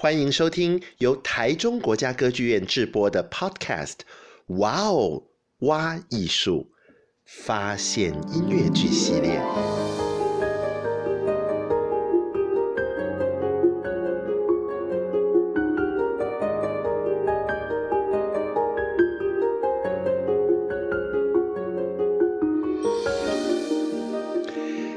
[0.00, 3.94] 欢迎收听由台中国家歌剧院制播的 Podcast，
[4.46, 5.24] 哇哦，
[5.62, 6.68] 哇艺术，
[7.24, 9.42] 发现音乐剧系列。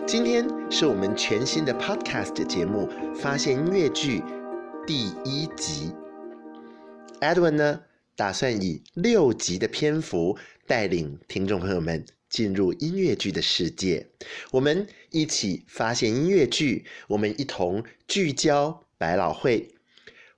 [0.05, 4.19] 今天是我们全新的 Podcast 节目《发现音乐剧》。
[4.87, 5.91] 第一集
[7.19, 7.81] ，Edwin 呢，
[8.15, 14.09] 打算以六集的篇幅带领听众朋友们进入音乐剧的世界。
[14.49, 19.75] 我们一起发现音乐剧，我们一同聚焦百老汇。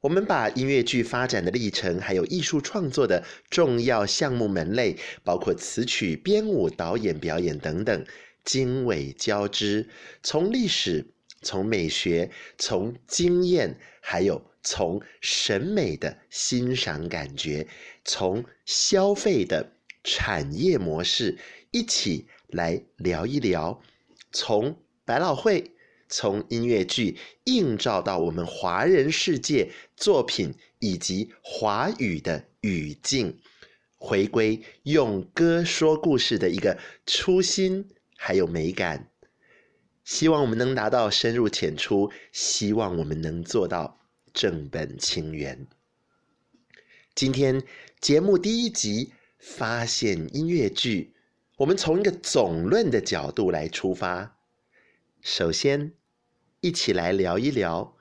[0.01, 8.05] 我们把音乐剧发展的历程，还有艺术创作的重要项目门类，包括词曲、编舞、导演、表演等等，
[8.43, 9.87] 经纬交织，
[10.21, 11.07] 从历史。
[11.45, 17.65] 从美学，从经验，还有从审美的欣赏感觉，
[18.03, 19.71] 从消费的
[20.03, 21.39] 产业模式，
[21.71, 23.81] 一起来聊一聊。
[24.33, 25.71] 从百老汇，
[26.09, 33.39] 从音乐剧映照到我们华人世界作品以及华语的语境，
[33.95, 37.87] 回归用歌说故事的一个初心，
[38.17, 39.12] 还有美感。
[40.03, 43.99] 希望我们能达到深入浅出，希望我们能做到
[44.33, 45.67] 正本清源。
[47.15, 47.63] 今天
[48.01, 51.13] 节目第一集发现音乐剧，
[51.57, 54.37] 我们从一个总论的角度来出发。
[55.21, 55.93] 首先，
[56.59, 57.95] 一起来聊一聊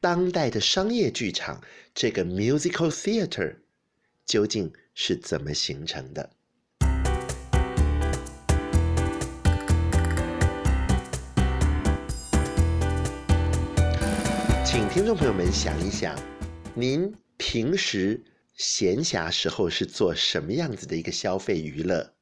[0.00, 1.62] 当代的商业剧场，
[1.92, 3.56] 这个 musical theater
[4.24, 6.37] 究竟是怎么形成的。
[14.70, 16.14] 请听众朋友们想一想，
[16.74, 18.22] 您平时
[18.54, 22.12] 闲暇时候是做什么样子的一个消费娱乐？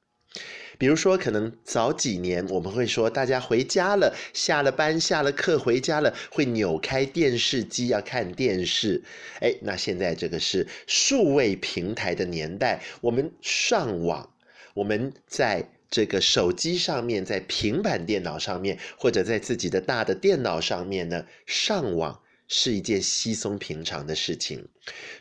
[0.79, 9.03] 比如说，可能早几年我们会说，大家回家了，下了班、下了课回家了，会扭开电视机要看电视。
[9.41, 14.31] 哎，那现在这个是数位平台的年代，我们上网，
[14.75, 22.21] 我们在这个手机上面，在平板电脑上面，或者在自己的大的电脑上面呢，上网。
[22.49, 24.69] 是一件稀松平常的事情。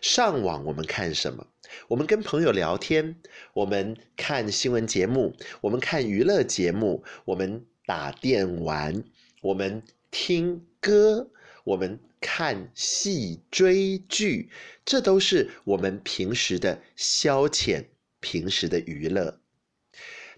[0.01, 1.47] 上网，我们看什么？
[1.87, 3.15] 我们跟朋友聊天，
[3.53, 9.03] 我们看新闻节目，我们看娱乐节目，我们打电玩，
[9.41, 9.81] 我们
[10.11, 11.31] 听歌，
[11.63, 14.49] 我们看戏、追剧，
[14.85, 17.85] 这都是我们平时的消遣，
[18.19, 19.39] 平时的娱乐。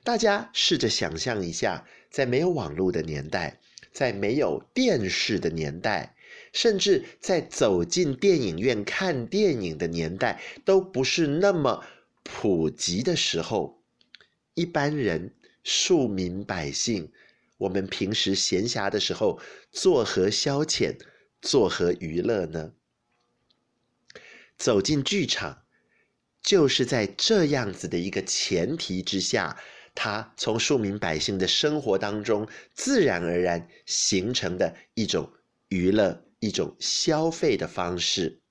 [0.04, 3.60] 大家试着想象一下，在没有网络的年代，
[3.92, 6.16] 在没有电视的年代。
[6.58, 11.86] 甚至在走进电影院看电影的年代都不是那么
[12.24, 13.84] 普及的时候，
[14.56, 17.12] 一般人、庶民百姓，
[17.60, 19.40] 我们平时闲暇的时候
[19.72, 20.98] 作何消遣、
[21.44, 22.74] 作何娱乐呢？
[24.58, 25.62] 走进剧场，
[26.42, 29.62] 就是在这样子的一个前提之下，
[29.94, 35.32] 他从庶民百姓的生活当中自然而然形成的一种
[35.68, 36.24] 娱乐。
[36.40, 38.42] 一种消费的方式，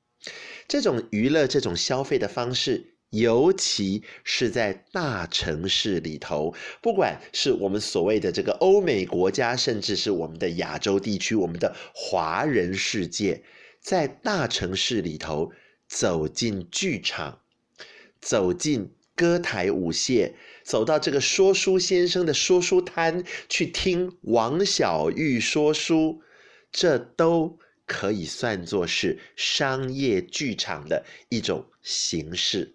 [0.67, 6.53] 这种娱乐、这种消费的方式，尤其是在大城市里头，
[6.83, 13.45] 不管是我们所谓的这个欧美国家，甚至是我们的亚洲地区、我们的华人世界，
[13.81, 15.53] 在大城市里头
[15.87, 17.41] 走进剧场，
[18.21, 20.33] 走进歌台舞榭，
[20.65, 26.21] 走到这个说书先生的说书摊去听王小玉说书，
[26.73, 27.61] 这都。
[27.87, 32.75] 可以算作是商业剧场的一种形式。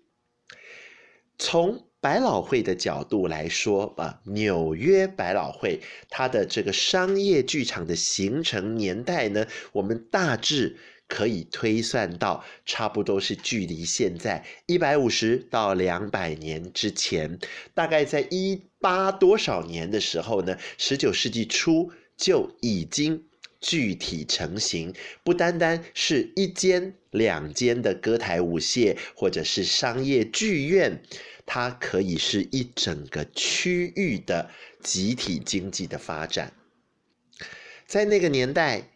[1.38, 10.78] 从百老汇的角度来说，啊，纽约百老汇它的这个商业剧场的形成年代呢，我们大致
[11.08, 17.38] 可以推算到，差不多是距离现在一百五十到两百年之前，
[17.74, 23.26] 大概在一八多少年的时候呢，十九世纪初就已经。
[23.62, 24.94] 具体成型，
[25.24, 31.02] 不单单是一间、两间的歌台舞榭，或者是商业剧院，
[31.46, 34.50] 它可以是一整个区域的
[34.82, 36.52] 集体经济的发展。
[37.86, 38.90] 在那个年代，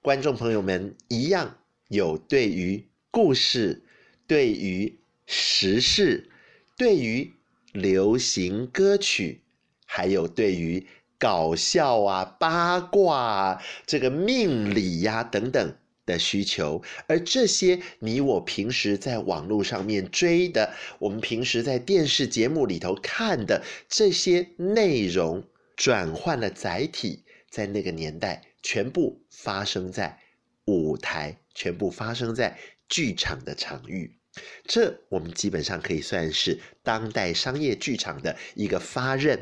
[0.00, 1.58] 观众朋友们一样
[1.88, 3.82] 有对于故事、
[4.26, 6.30] 对于时事、
[6.76, 7.32] 对于
[7.72, 9.42] 流行歌曲，
[9.84, 10.86] 还有对于
[11.20, 15.76] 搞笑啊、八卦啊、这个命理呀、等等
[16.06, 25.44] 的需求，而这些你我平时在网络上面追的，我们平时在电视节目里头看的这些内容，
[25.76, 30.18] 转换了载体，在那个年代全部发生在
[30.64, 32.58] 舞台，全部发生在
[32.88, 34.16] 剧场的场域。
[34.64, 39.38] 这我们基本上可以算是当代商业剧场的一个发軔，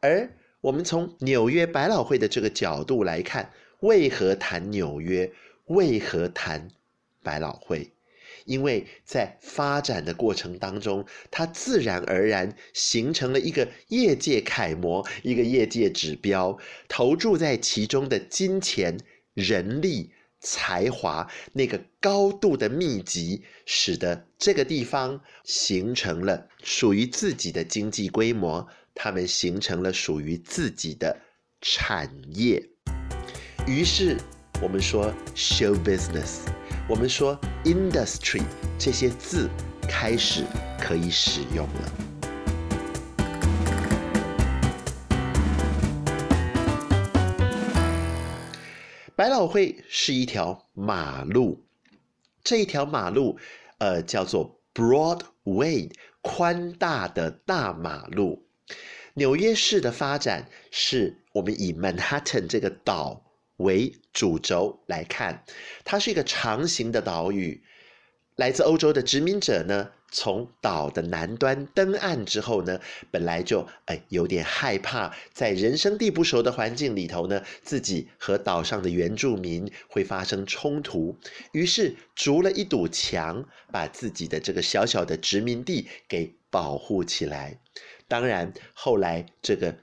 [0.00, 0.28] 而。
[0.60, 5.32] 我们从纽约百老汇的这个角度来看，为何谈纽约？
[5.66, 6.68] 为何谈
[7.22, 7.92] 百老汇？
[8.44, 16.58] 因为在发展的过程当中，它自然而然形成了一个业界楷模，一个业界指标。
[16.88, 18.98] 投注在其中的金钱、
[19.32, 28.68] 人力、才华，那个高度的密集，使得这个地方形成了属于自己的经济规模。
[29.02, 31.16] 他们形成了属于自己的
[31.62, 32.62] 产业，
[33.66, 34.18] 于是
[34.60, 36.40] 我们说 show business，
[36.86, 38.42] 我们说 industry，
[38.78, 39.48] 这些字
[39.88, 40.44] 开始
[40.78, 41.92] 可以使用了。
[49.16, 51.64] 百老汇是一条马路，
[52.44, 53.38] 这一条马路，
[53.78, 58.46] 呃，叫做 Broadway，宽大的大马路。
[59.14, 63.24] 纽约市的发展是我们以曼哈顿这个岛
[63.56, 65.44] 为主轴来看，
[65.84, 67.62] 它是一个长形的岛屿。
[68.36, 72.80] 来自欧洲的殖民者呢，从岛的南端登岸之后呢，
[73.10, 81.18] 本来就哎有点害怕，在人生地不熟的环境里头呢，自己和岛上的原住民会发生冲突，
[81.52, 87.58] 于是筑了一堵墙，把自己的这个小小的殖民地给保护起来。
[88.10, 89.76] 当然，后来这个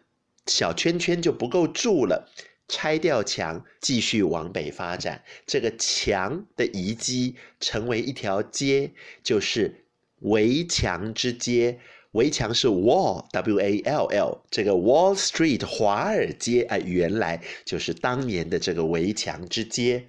[0.47, 2.29] 小圈圈就不够住了，
[2.67, 5.23] 拆掉墙，继续往北发展。
[5.45, 8.91] 这个墙的遗迹成为一条街，
[9.23, 9.85] 就是
[10.19, 11.79] 围墙之街。
[12.11, 20.05] 围墙是 wall，W-A-L-L，这个 Wall Street 华尔街啊，原来就是当年的这个围墙之街。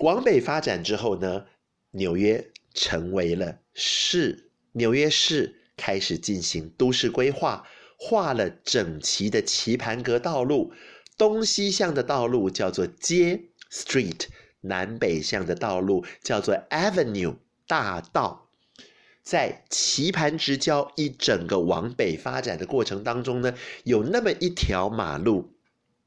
[0.00, 1.46] 往北发展之后呢，
[1.92, 5.62] 纽约成为了市，纽约市。
[5.76, 7.66] 开始进行都市规划，
[7.96, 10.72] 画了整齐的棋盘格道路，
[11.16, 14.26] 东西向的道路叫做街 （street），
[14.62, 17.36] 南北向的道路叫做 avenue（
[17.66, 18.48] 大道）。
[19.24, 23.54] 在棋盘直交一整个往北发展的过程当中呢，
[23.84, 25.54] 有那么一条马路，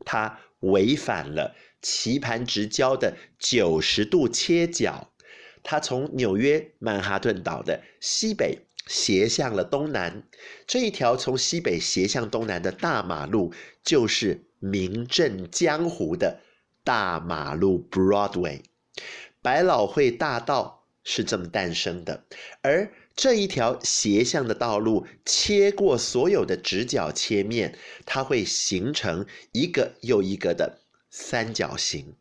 [0.06, 5.12] 它违反了棋盘直交的九十度切角，
[5.64, 8.67] 它从纽约曼哈顿岛的西北。
[8.88, 10.24] 斜向了东南，
[10.66, 13.54] 这一条从西北斜向东南的大马路，
[13.84, 16.42] 就是名震江湖的
[16.84, 18.62] 大马路 Broadway。
[19.42, 22.26] 百老汇大道是这么诞生的，
[22.62, 32.16] 而这一条斜向的道路切过所有的直角切面，它会形成一个又一个的三角形。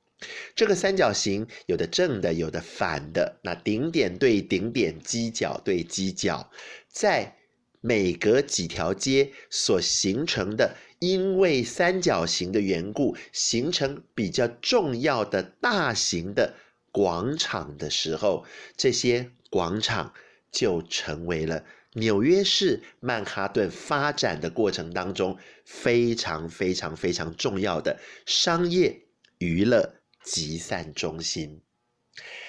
[0.54, 3.38] 这个三角形有的正的，有的反的。
[3.42, 6.50] 那顶点对顶点，犄角对犄角，
[6.88, 7.37] 在
[7.82, 16.54] 每隔几条街所形成的，因为三角形的缘故，形成比较重要的大型的
[16.90, 18.46] 广场的时候，
[18.76, 20.14] 这些广场
[20.50, 29.02] 就成为了纽约市曼哈顿发展的过程当中非常非常非常重要的商业
[29.38, 29.92] 娱乐。
[30.26, 31.61] 集散中心，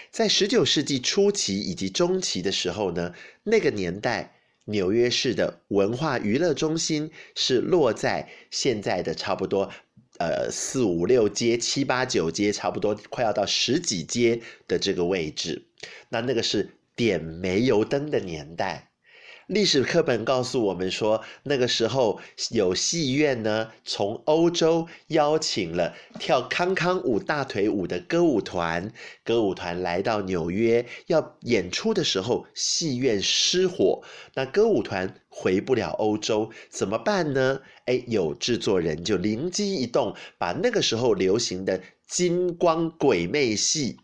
[0.10, 9.72] 在十九世纪初期以及中期的时候呢，那个年代纽约市的文化娱乐中心是落在现在的差不多
[10.17, 15.67] 呃四五六街、七八九街，差不多快要到十几街的这个位置。
[16.10, 18.87] 那那个是点煤油灯的年代。
[19.47, 22.19] 历史课本告诉我们说，那个时候
[22.51, 28.91] 有戏院呢，从欧洲邀请了跳康康舞、大腿舞的歌舞团，
[29.23, 37.61] 歌舞团来到纽约要演出的时候，戏院失火，那歌舞团回不了欧洲，怎么办呢？
[37.85, 43.95] 哎，有制作人就灵机一动，把那个时候流行的金光鬼魅戏，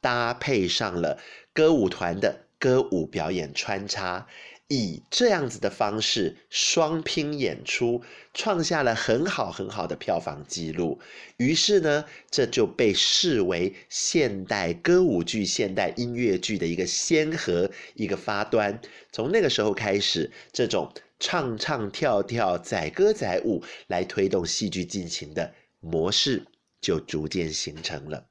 [0.00, 1.18] 搭配上了
[1.52, 4.28] 歌舞团的歌舞表演穿插。
[4.68, 8.02] 以这样子的方式双拼演出，
[8.34, 11.00] 创下了很好很好的票房纪录。
[11.36, 18.80] 于是呢，这就被视为现代歌舞剧、现代音乐剧的一个先河、一个发端。
[19.12, 26.44] 从那个时候开始，这种唱唱跳跳、载歌载舞来推动戏剧进行的模式，
[26.80, 28.26] 就逐渐形成了。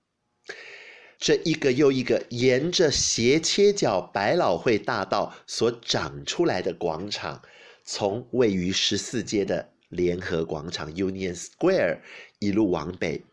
[1.18, 7.42] 这一个又一个沿着斜切角百老汇大道所长出来的广场，
[7.84, 12.00] 从位于十四街的联合广场 （Union Square）
[12.40, 13.24] 一路往北，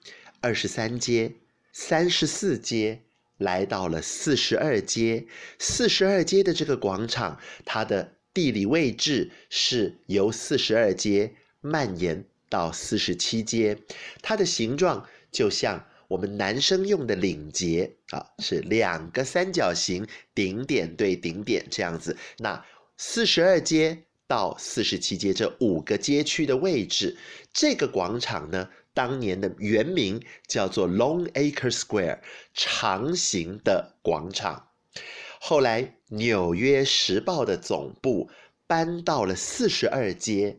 [0.40, 1.34] 二十三街、
[1.72, 3.02] 三十四街，
[3.36, 5.26] 来到了四十二街。
[5.58, 13.76] 四十二街的这个广场，它的地理位置是由四十二街蔓延到四十七街，
[14.22, 15.84] 它的形状就像。
[16.12, 22.14] 我们男生用的领结啊，是两个三角形，顶点对顶点这样子。
[22.36, 22.62] 那
[22.98, 27.16] 四十二街到四十七街这五个街区的位置，
[27.50, 32.18] 这个广场呢，当年的原名叫做 Longacre Square，
[32.52, 34.68] 长形的广场。
[35.40, 38.28] 后来纽约时报的总部
[38.66, 40.58] 搬到了四十二街，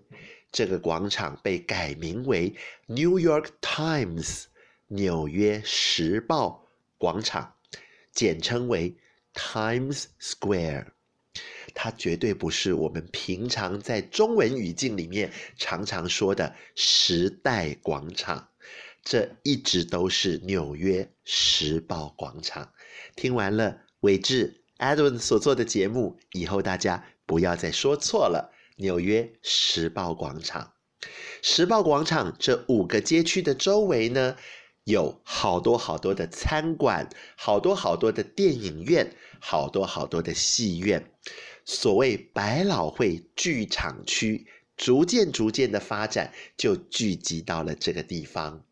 [0.51, 2.55] 这个广场被改名为
[2.87, 4.45] New York Times。
[4.93, 6.67] 纽约时报
[6.99, 7.55] 广场，
[8.11, 8.95] 简称为
[9.33, 10.85] Times Square，
[11.73, 18.49] 它绝对不是我们平常在中文语境里面常常说的时代广场，
[19.03, 22.71] 这一直都是纽约时报广场。
[23.15, 28.53] 听完了伟志 Edwin 所做的节目以后，大家不要再说错了。
[28.75, 30.73] 纽约时报广场，
[31.41, 34.35] 时报广场这五个街区的周围呢，
[34.83, 41.11] 有好多好多的餐馆，好多好多的电影院，好多好多的戏院。
[41.65, 48.65] 所谓百老汇剧场区，逐渐逐渐的发展，就聚集到了这个地方。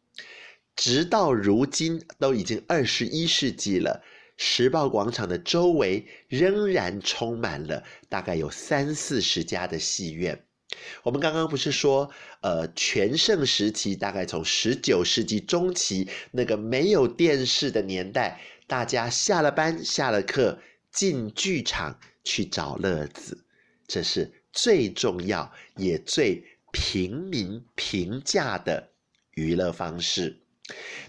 [0.76, 4.04] 直到如今，都已经二十一世纪了，
[4.36, 10.44] 时报广场的周围仍然充满了大概有三四十家的戏院。
[11.04, 12.10] 我们刚刚不是说，
[12.42, 20.60] 呃，全盛时期大概从十九世纪中期那个没有电视的年代，大家下了班、下了课
[20.92, 23.44] 进剧场去找乐子，
[23.88, 28.92] 这是最重要也最平民平价的
[29.34, 30.42] 娱乐方式。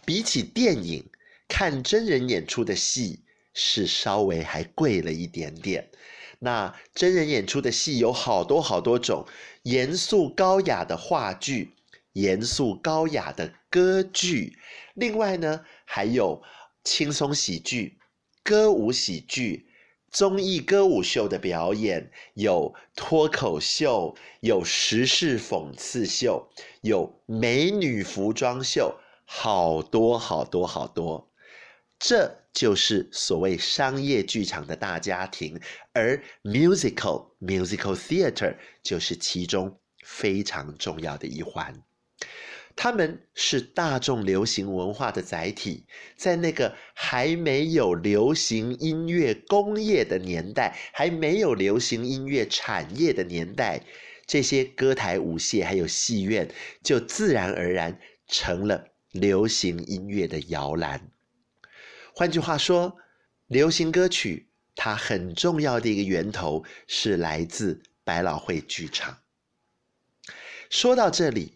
[0.04, 1.04] 比起电影，
[1.46, 3.20] 看真人演出的戏
[3.54, 5.88] 是稍微还贵了一点点。
[6.44, 9.24] 那真人演出的戏有好多好多种，
[9.62, 11.76] 严肃高雅的话剧，
[12.14, 14.58] 严肃高雅的歌剧，
[14.94, 16.42] 另外呢还有
[16.82, 18.00] 轻松喜剧、
[18.42, 19.68] 歌舞喜剧、
[20.10, 26.48] 综艺歌舞秀的表演，有脱口秀，有时事讽刺秀，
[26.80, 31.31] 有美女服装秀，好多好多好多。
[32.04, 35.60] 这就是所谓商业剧场的大家庭，
[35.92, 41.80] 而 musical musical theater 就是其中非常重要的一环。
[42.74, 53.80] 他们是大众流行文化的载体，在那个还没有流行音乐工业的年代，还没有流行音乐产业的年代，
[54.26, 61.11] 这些歌台舞榭还有戏院，就自然而然成了流行音乐的摇篮。
[62.22, 62.98] 换句话说，
[63.48, 69.18] 流行歌曲它很重要的一个源头是来自百老汇剧场。
[70.70, 71.54] 说到这里，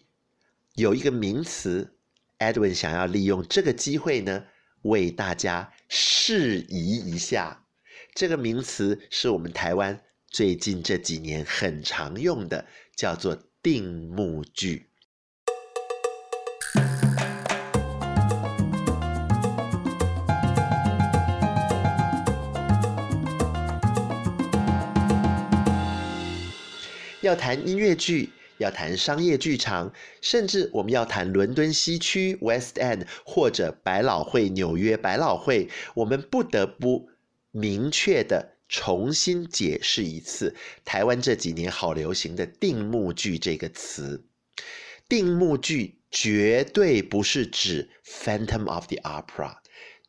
[0.75, 1.95] 有一个名词
[2.39, 4.43] ，Edwin 想要利用这个机会呢，
[4.81, 7.65] 为大家释疑一下。
[8.13, 14.86] 这个名词是我们台湾最近这几年很常用的，叫做定目剧。
[27.27, 29.91] 要谈音乐剧，要谈商业剧场，
[30.21, 37.09] 甚至我们要谈伦敦西区 West End 或者百老汇纽约百老汇，我们不得不
[37.51, 40.55] 明确地重新解释一次
[40.85, 44.23] 台湾这几年好流行的定目剧这个词。
[45.09, 49.57] 定目剧绝对不是指 Phantom of the Opera，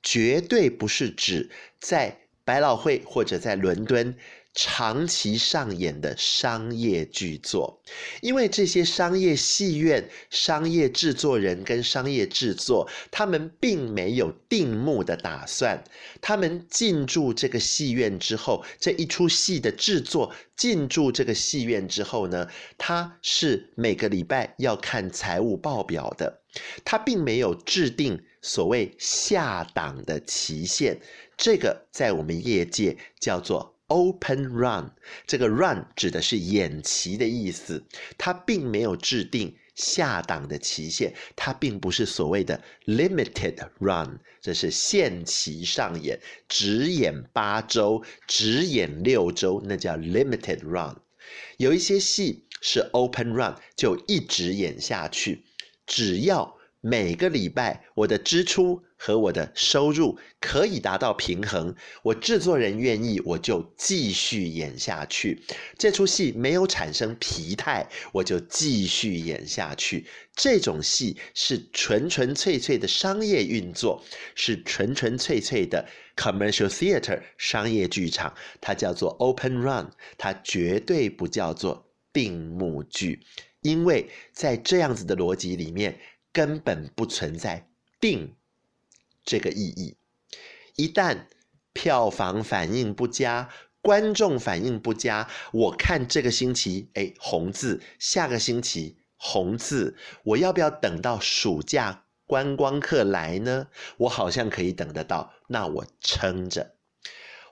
[0.01, 4.17] 绝对不是指在百老汇或者在伦敦
[4.61, 7.81] 长期上演的商业剧作，
[8.21, 15.85] 因为这些商业戏院、商业制作人跟商业制作，他们并没有定目的打算。
[16.21, 26.43] 他们进驻这个戏院之后，这一出戏的制作进驻这个戏院之后呢，他是每个礼拜要看财务报表的，
[26.85, 31.01] 他并没有制定所谓下档的期限。
[31.37, 34.91] 这个在我们业界叫做 open run，
[35.27, 37.85] 这个 run 指的是演期的意思，
[38.17, 50.97] 它并没有制定下档的期限，它并不是所谓的 limited run，这是限期上演，只演八周，只演六周，那叫 limited run。
[51.59, 55.45] 有一些戏是 open run，就一直演下去，
[55.87, 65.41] 只要每个礼拜我的支出和我的收入可以达到平衡，我制作人愿意，我就继续演下去。
[65.79, 70.07] 这出戏没有产生疲态，我就继续演下去。
[70.35, 83.21] 这种戏是纯纯粹粹的商业运作，是纯纯粹粹的 commercial theater 商业剧场，它叫做 open run，它绝对不叫做定目剧，
[83.63, 85.99] 因为在这样子的逻辑里面。
[86.31, 87.67] 根本不存在
[87.99, 88.37] 定
[89.29, 89.99] 这个意义。
[90.75, 91.27] 一旦
[91.75, 93.51] 票房反应不佳，
[93.83, 103.67] 观众反应不佳，我看这个星期哎红字，下个星期红字，我要不要等到暑假观光客来呢？
[103.99, 106.77] 我好像可以等得到，那我撑着。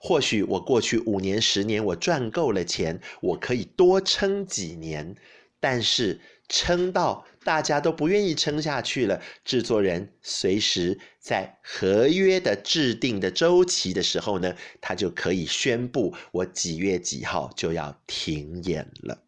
[0.01, 5.15] 或许我过去五年、十年我赚够了钱，我可以多撑几年，
[5.61, 6.23] 但是。
[6.49, 19.23] 撑到大家都不愿意撑下去了，制作人随时在合约的制定的周期的时候呢，他就可以宣布我几月几号就要停演了。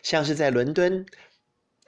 [0.00, 1.04] 像是在伦敦，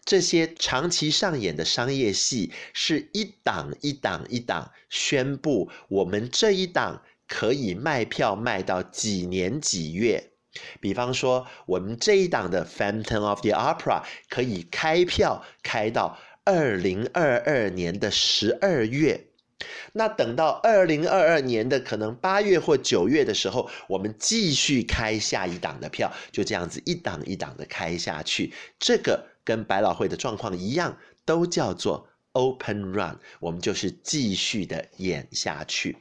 [0.05, 10.33] 这些长期上演的商业戏，是一档一档一档宣布，我们这一档可以卖票卖到几年几月。
[10.81, 19.27] 比方说，我们这一档的《Phantom of the Opera》可以开票开到二零二二年的十二月，
[19.93, 28.53] 那等到二零二二年的可能八月或九月的时候，我们继续开下一档的票，就这样子一档一档的开下去。
[28.79, 35.97] 这个跟百老汇的状况一样，都叫做 Open Run，我们就是继续的演下去。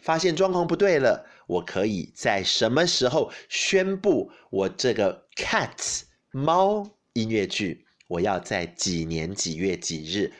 [0.00, 1.26] 发现状况不对了。
[1.50, 10.32] 我可以在什么时候宣布我这个 Cats 猫音乐剧，我要在几年几月几日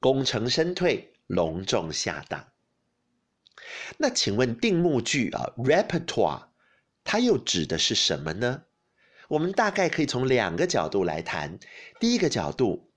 [0.00, 2.46] 功成身退，隆重下档？
[3.96, 6.48] 那请问定目剧啊，repertoire，
[7.04, 8.64] 它又指的是什么呢？
[9.28, 11.60] 我们大概可以从两个角度来谈。
[12.00, 12.90] 第一个角度，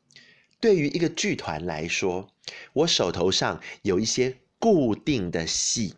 [0.59, 2.33] 对于一个剧团来说，
[2.73, 5.93] 我手头上有一些固定的戏。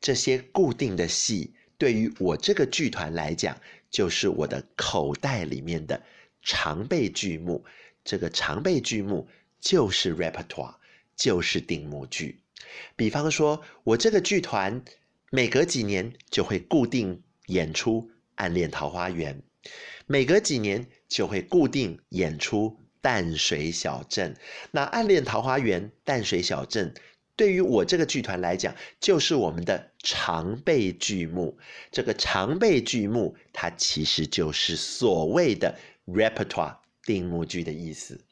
[0.00, 3.58] 这些固定的戏，对于我这个剧团来讲，
[3.90, 6.02] 就是我的口袋里面的
[6.42, 7.64] 常备剧目。
[8.04, 9.28] 这个常备剧目
[9.60, 10.76] 就是 repertoire，
[11.16, 12.40] 就是定目剧。
[12.94, 14.84] 比方说，我这个剧团
[15.30, 18.02] 每隔几年就会固定演出
[18.36, 19.42] 《暗恋桃花源》，
[20.06, 24.34] 每隔几年就会固定演出《淡水小镇》。
[24.70, 26.94] 那《暗恋桃花源》《淡水小镇》。
[27.36, 31.58] 对于我这个剧团来讲，就是我们的常备剧目。
[31.92, 38.24] 这个常备剧目，它其实就是所谓的 repertoire 定目剧的意思。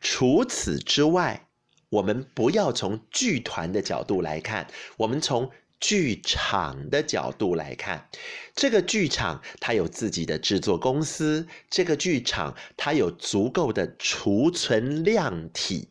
[0.00, 1.48] 除此之外，
[1.90, 8.08] 我们不要从剧团的角度来看，我们从剧场的角度来看。
[8.54, 15.90] 这个剧场它有自己的制作公司，这个剧场它有足够的储存量体，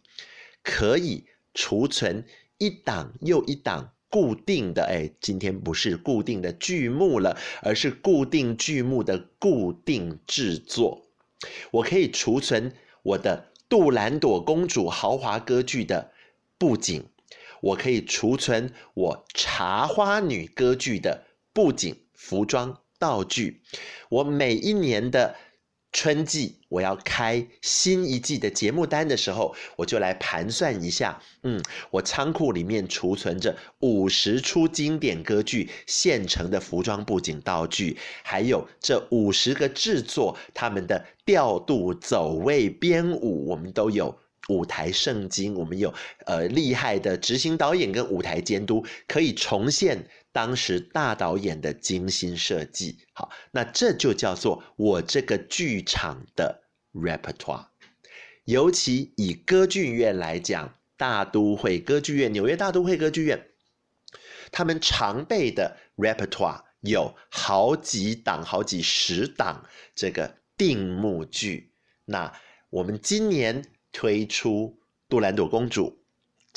[0.63, 1.27] 可以。
[1.57, 2.23] 储存
[2.59, 11.07] 一档又一档固定的，哎，今天不是固定的剧目了，而是固定剧目的固定制作。
[11.71, 16.11] 我可以储存我的杜兰朵公主豪华歌剧的
[16.59, 17.03] 布景，
[17.61, 23.63] 我可以储存我茶花女歌剧的布景、服装、道具。
[24.09, 25.35] 我每一年的。
[25.93, 44.15] 春季我要开新一季的节目单的时候，我就来盘算一下，嗯，我仓库里面储存着五十出经典歌剧现成的服装布景道具，还有这五十个制作他们的调度、走位、编舞，我们都有
[44.50, 45.93] 舞台圣经，我们有
[46.26, 50.08] 呃厉害的执行导演跟舞台监督，可以重现。
[50.38, 53.00] 当时大导演的精心设计。
[53.12, 56.62] 好，那这就叫做我这个剧场的
[56.93, 57.69] repertoire。
[58.45, 63.47] 尤其以歌剧院来讲，大都会歌剧院、纽约大都会歌剧院，
[64.52, 71.73] 他们常备的 repertoire 有好几档、好几十档这个定目剧。
[72.06, 72.32] 那
[72.69, 74.78] 我们今年推出
[75.10, 75.89] 《杜兰朵公主》。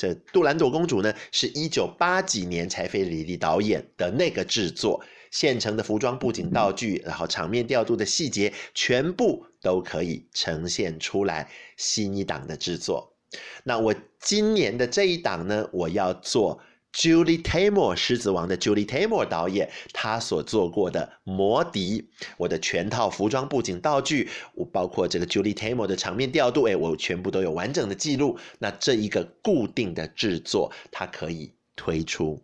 [0.01, 11.47] 这《杜兰朵公主》呢，是一九八几年柴菲里利导演的那个制作，现成的服装、布景、道具，然后场面调度的细节，全部都可以呈现出来。
[11.77, 13.15] 新一档的制作，
[13.63, 16.59] 那我今年的这一档呢，我要做。
[16.93, 22.01] Julie Taymor，《狮子王》的 Julie Taymor 导演，他所做过的《魔笛》，
[22.37, 28.37] 我的全套服装、布景、道具，我包括这个 Julie Taymor 的场面调度，哎，我全部都有完整的记录。
[28.59, 32.43] 那这一个固定的制作，它可以推出。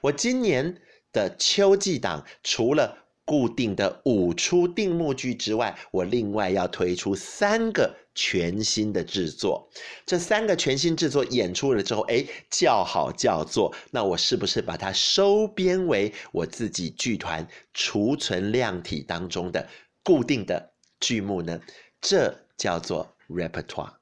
[0.00, 0.80] 我今年
[1.12, 9.70] 的秋季档，除了固定的五出定目剧之外，我另外要推出三个全新的制作。
[10.06, 19.68] 这三个全新制作演出了之后，哎，叫好叫座，那我是不是把它收编为我自己剧团储存量体当中的
[20.02, 21.60] 固定的剧目呢？
[22.00, 23.94] 这叫做 repertoire。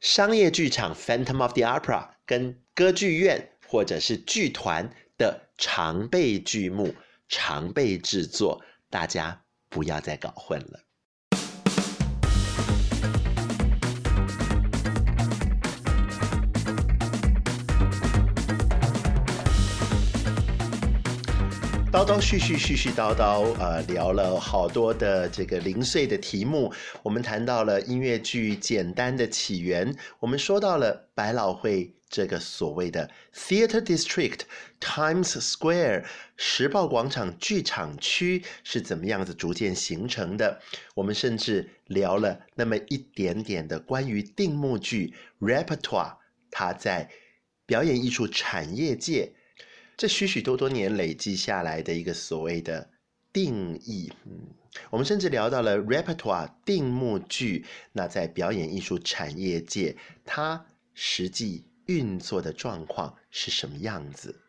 [0.00, 6.94] 商业剧场 Phantom of the Opera 跟歌剧院或者是剧团的常备剧目。
[7.28, 10.85] 常备制作，大家不要再搞混了。
[21.92, 26.72] 叨叨絮絮絮絮叨叨，呃，聊了好多的这个零碎的题目。
[27.02, 31.92] 我们谈到了音乐剧简单的起源，我们说到了百老汇。
[32.08, 34.42] 这个所谓的 Theater District
[34.80, 36.04] Times Square
[36.36, 40.60] 时报广场剧场区是怎么样子逐渐形成的？
[40.94, 46.18] 我们甚至聊了那么一点点的关于定目剧 Repertoire，
[46.50, 47.10] 它在
[47.66, 49.32] 表演艺术产业界
[49.96, 52.90] 这许许多多年累积下来的一个所谓的
[53.32, 54.12] 定义。
[54.24, 54.48] 嗯，
[54.90, 61.64] 我们甚至聊到了 Repertoire 定目剧，那在表演艺术产业界，它实际。
[61.86, 64.40] 运作的状况是什么样子？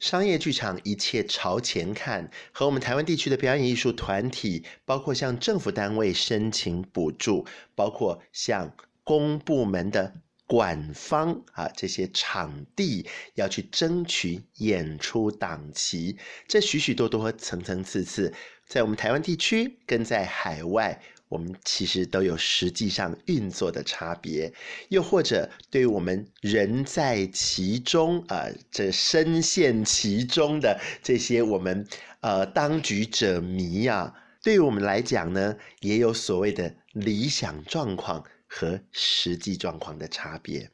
[0.00, 10.14] 商业剧场一切朝前看，和我们台湾地区的表演艺术团体，包括向政府单位申请补助，包括向公部门的
[10.48, 16.16] 馆方啊这些场地要去争取演出档期，
[16.48, 18.34] 这许许多多层层次次，
[18.66, 21.00] 在我们台湾地区跟在海外。
[21.30, 24.50] 我们其实都有实际上运作的差别，
[24.88, 31.86] 又或者对于我们人在其中啊、这深陷其中的这些我们
[32.20, 40.70] 呃当局者迷啊，对于我们来讲呢，也有所谓的理想状况和实际状况的差别。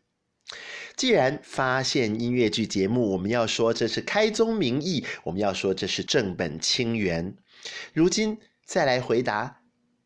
[0.97, 7.37] 既然发现音乐剧节目，我们要说这是开宗明义，我们要说这是正本清源。
[7.93, 9.61] 如今再来回答。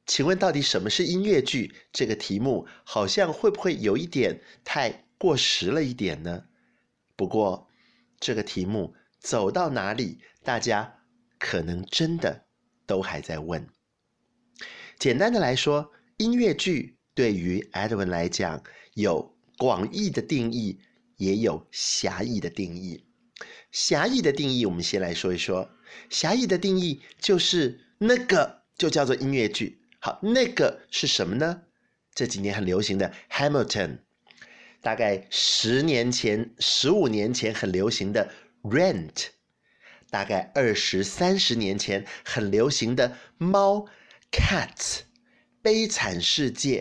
[0.07, 1.75] 请问到底什么是音乐剧？
[1.93, 6.45] 这个题目好像会不会有一点太过时了一点呢？
[7.15, 7.69] 不过
[8.19, 11.01] 这个题目走到哪里，大家
[11.39, 12.47] 可能真的
[12.87, 13.69] 都还在问。
[14.99, 18.63] 简单的来说，音乐剧对于 Edwin 来讲，
[18.95, 20.79] 有广义的定义，
[21.17, 23.03] 也有狭义的定义。
[23.73, 25.69] 狭义的定义，我们先来说一说。
[26.09, 29.81] 狭义的定义就是那个就叫做音乐剧。
[29.99, 31.63] 好，那个是什么呢？
[32.15, 33.89] 这几年很流行的《Hamilton》，
[34.81, 38.31] 大概十年前、十五年前很流行的
[38.71, 39.11] 《Rent》，
[40.09, 43.79] 大概二十三十年前很流行的《猫》
[44.31, 44.77] Cat
[45.69, 46.81] 《悲惨世界》，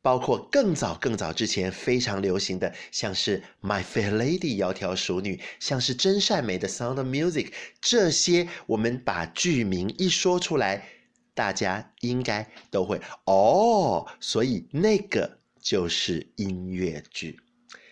[0.00, 7.48] 包括更早更早之前非常流行的，像是《My Fair Lady》窈窕淑女，像是真善美的《Sound of Music》，
[7.82, 10.88] 这些我们把剧名一说出来。
[11.34, 17.38] 大家应该都会哦，所以那个就是音乐剧。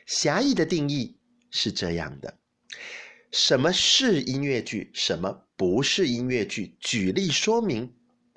[0.06, 1.18] 狭义的定义
[1.50, 2.38] 是这样的：
[3.32, 4.90] 什么是音乐剧？
[4.94, 6.74] 什么不是音乐剧？
[6.80, 7.92] 举例说明，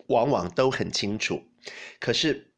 [0.07, 1.41] 往往都很清楚。
[1.99, 2.51] 可是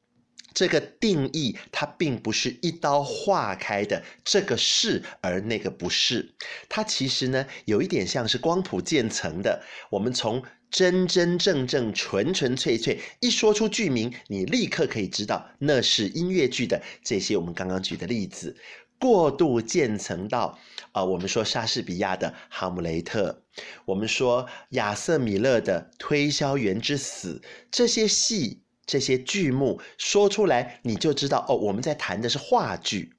[0.54, 6.34] 这个定义它并不是一刀划开的，这个是而那个不是。
[6.68, 9.64] 它其实呢，有一点像是光谱渐层的。
[9.92, 16.82] 我们从真真正正、纯纯粹粹，一说出剧名，你立刻可以知道那是音乐剧的。
[17.04, 18.56] 这些我们刚刚举的例子，
[19.00, 20.60] 过度渐层到
[20.92, 23.44] 啊、我们说莎士比亚的《哈姆雷特》，
[23.86, 33.14] 我们说亚瑟·米勒的《推销员之死》，这些戏、这些剧目说出来，你就知道哦，我们在谈的是话剧，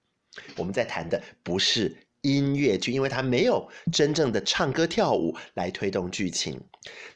[0.56, 6.60] 我们在谈的不是音乐剧，因为它没有真正的唱歌跳舞来推动剧情。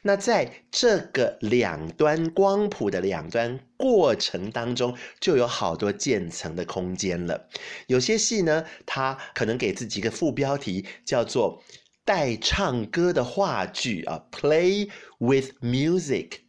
[0.03, 7.49] 那在这个两端光谱的两端过程当中，就有好多渐层的空间了。
[7.87, 11.63] 有些戏呢，它可能给自己一个副标题，叫做
[12.03, 14.89] 带唱歌的话剧啊，Play
[15.19, 16.39] with Music。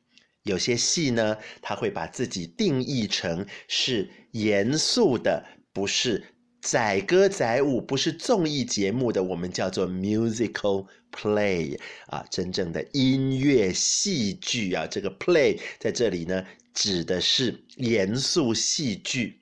[0.43, 6.36] 有些戏呢，它会把自己定义成是严肃的，不是。
[6.67, 19.39] 载歌载舞不是综艺节目的，我们叫做 musical play 啊，真正的音乐戏剧啊，这个 play 在这里呢，指的是严肃戏剧。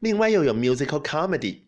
[0.00, 1.58] 另外又有 musical comedy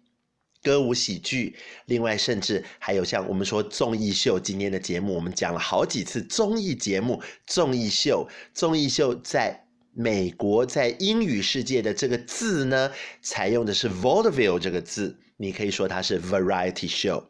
[0.61, 9.70] 歌舞喜剧，另外甚至还有像我们说综艺秀，今天的节目我们讲了好几次综艺节目、综艺秀、综艺秀在。
[9.93, 17.25] 美国在英语世界的这个字呢，采用的是 vaudeville 这个字，你可以说它是 variety show。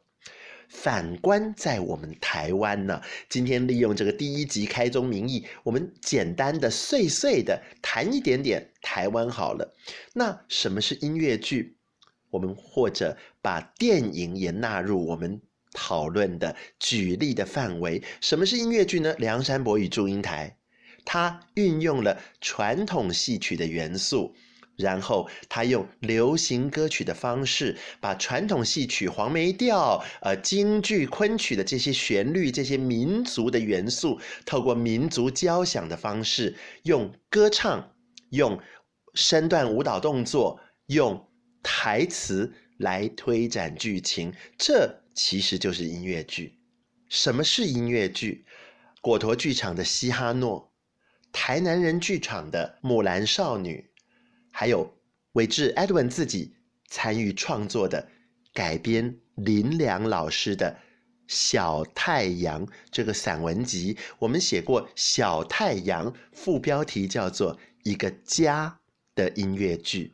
[0.69, 9.75] 反观在我们台湾呢，今天利用这个第一集开宗明义，我们简单的碎碎的谈一点点台湾好了。
[10.13, 11.77] 那什么是音乐剧？
[12.31, 15.41] 我们或者把电影也纳入我们
[15.73, 18.05] 讨论的举例的范围。
[18.21, 19.13] 什么是音乐剧呢？
[19.19, 20.60] 梁山伯与祝英台。
[21.05, 24.35] 他运用了传统戏曲的元素，
[24.77, 37.93] 然后他用流行歌曲的方式，把传统戏曲黄梅调、呃京剧、昆曲的这些旋律、这些民族的元素，透过民族交响的方式，用歌唱、
[38.31, 38.59] 用
[39.15, 41.29] 身段舞蹈动作、用
[41.63, 44.33] 台词来推展剧情。
[44.57, 46.59] 这其实就是音乐剧。
[47.09, 48.47] 什么是音乐剧？
[49.03, 50.67] 果陀剧场的《西哈诺》。
[51.33, 53.91] 台南人剧场的《木兰少女》，
[54.51, 54.93] 还有
[55.33, 56.55] 韦志 Edwin 自己
[56.89, 58.09] 参与创作的
[58.53, 60.73] 改编林良老师的
[61.27, 68.81] 《小太阳》这个散文集，我们写过《小太阳》，副标题叫做《一个家
[69.15, 70.13] 的音乐剧》。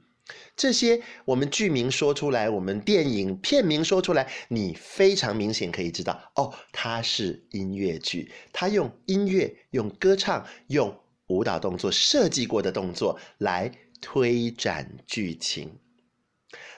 [0.56, 10.94] 这些我们剧名说出来，我们电影片名说出来，你非常明显可以知道，哦，它是音乐剧，它用音乐、用歌唱、用。
[11.28, 15.78] 舞蹈动作设计过的动作来推展剧情。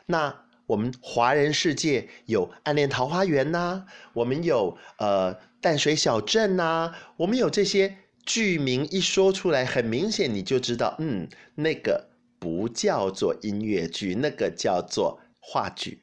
[0.07, 16.03] 那我们华人世界有《暗恋桃花源》呐，我们有呃淡水小镇呐，我们有这些剧名一说出来，很明显你就知道，嗯，那个不叫做音乐剧，那个叫做话剧。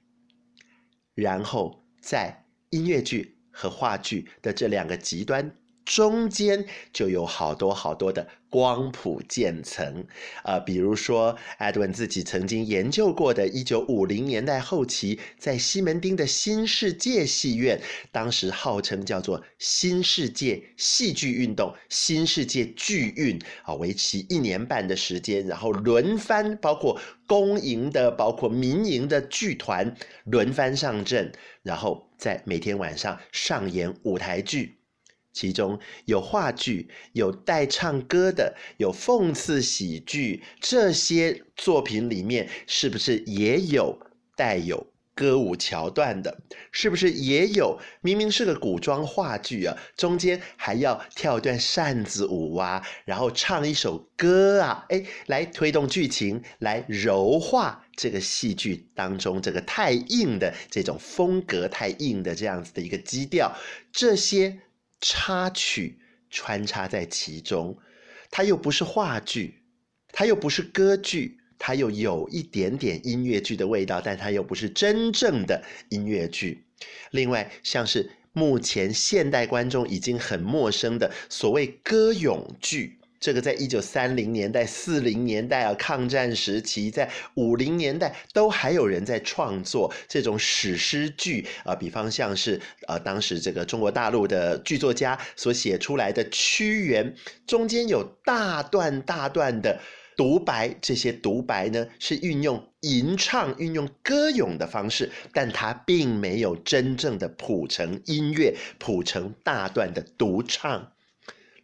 [1.13, 5.55] 然后在音乐剧和话剧的这两个极端。
[5.85, 10.05] 中间就有好多好多的光谱渐层，
[10.41, 17.79] 啊、呃，比如说 Edwin 自己曾经研究过的，一九五零年代后期，在西门町的新世界戏院，
[18.11, 34.74] 当时号称叫做新世界戏剧运动、新世界剧运，啊，为期一年半的时间，然后轮番，包括公营的、包括民营的剧团轮番上阵，然后在每天晚上上演舞台剧。
[35.35, 43.99] 其中有话剧，有带唱歌的，有讽刺喜剧，这些作品里面是不是也有
[44.37, 46.37] 带有歌舞桥段的？
[46.71, 63.53] 是不是也有明明是个古装话剧啊，中间还要跳一段扇子舞啊，然后唱一首歌啊，哎，来推动剧情，来柔化这个戏剧当中这个太硬的这种风格，太硬的这样子的一个基调，
[63.91, 64.61] 这些。
[65.07, 65.99] 插曲
[66.31, 67.77] 穿插在其中，
[68.31, 69.61] 它又不是话剧，
[70.11, 76.65] 它又不是歌剧，它又有一点点音乐剧的味道，但它又不是真正的音乐剧。
[77.11, 82.99] 另外，像是目前现代观众已经很陌生的所谓歌咏剧。
[83.25, 97.11] 这个在一九三零年代、四零年代啊，抗战时期，在五零年代都还有人在创作这种史诗剧啊，比方像是呃，当时这个中国大陆的剧作家所写出来的《屈原》，
[97.47, 99.79] 中间有大段大段的
[100.15, 110.91] 独白，这些独白呢是运用吟唱、运用歌咏的方式，但它并没有真正的谱成音乐，谱成大段的独唱。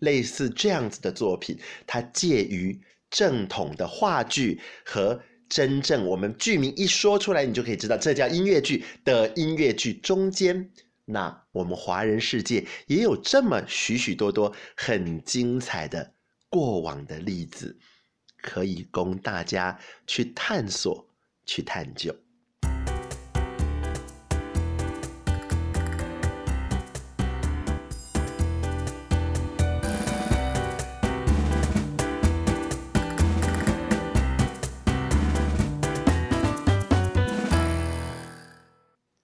[0.02, 10.72] 类似这样子的作品，它介于正统的话剧和真正我们剧名一说出来，你就可以知道这叫音乐剧的音乐剧中间，
[11.06, 16.14] 那我们华人世界也有这么许许多多很精彩的
[16.50, 17.78] 过往的例子，
[18.42, 21.06] 可以供大家去探索、
[21.46, 22.16] 去探究。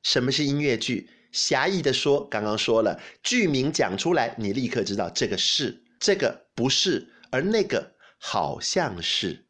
[0.08, 1.10] 什么是音乐剧？
[1.34, 9.46] 狭义的说，刚刚说了，剧名讲出来，你立刻知道这个是，这个不是，而那个好像是。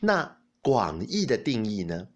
[0.00, 2.08] 那广义的定义呢？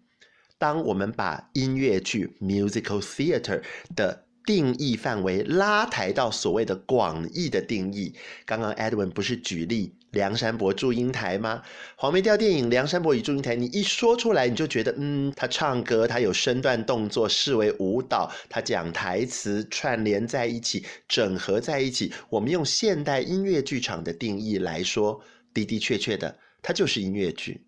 [0.57, 3.63] 当我们把音乐剧 （musical theater）
[3.95, 8.13] 的定义范围拉抬到所谓的广义的定义，
[8.45, 9.96] 刚刚 Edwin 不是举例？
[10.11, 11.61] 梁山伯祝英台吗？
[11.95, 22.13] 黄梅调电影《梁山伯与祝英台》，你一说出来，你就觉得，嗯，他唱歌，他有身段动作，视为舞蹈，他讲台词，串联在一起，整合在一起。
[22.29, 25.21] 我们用现代音乐剧场的定义来说，
[25.53, 27.65] 的的确确的，它就是音乐剧。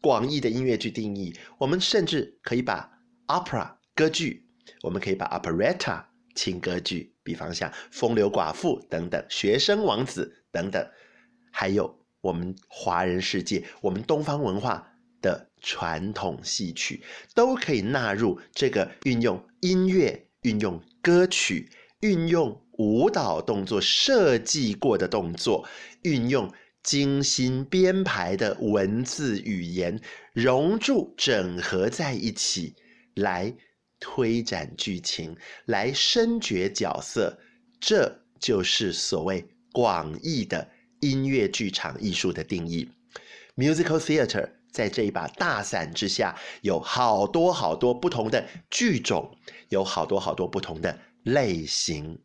[0.00, 2.88] 广义的音乐剧定义，我们甚至可以把
[3.26, 4.46] opera 歌剧，
[4.82, 6.04] 我们可以把 operetta
[6.36, 10.86] 轻歌剧，比方像《风流寡妇》等等，《学生王子》等等。
[11.58, 14.86] 还有我们华人世界，我们东方文化
[15.22, 17.02] 的传统戏曲，
[17.34, 25.66] 都可以纳入这个运用音乐、运用歌曲、运用舞蹈动作设计过的动作，
[26.02, 29.98] 运用精心编排的文字语言，
[30.34, 32.74] 融入整合在一起，
[33.14, 33.50] 来
[33.98, 37.38] 推展剧情，来深掘角色，
[37.80, 39.42] 这就是所谓
[39.72, 40.75] 广义的。
[41.00, 42.88] 音乐剧场艺术的定义
[43.56, 49.36] ，musical theater 在这一把大伞之下，有好多好多不同的剧种，
[49.68, 52.18] 有好多好多不同的类型。